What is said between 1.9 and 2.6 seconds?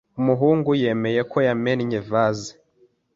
vase.